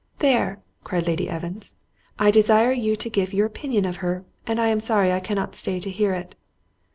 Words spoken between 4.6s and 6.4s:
am sorry I cannot stay to hear it."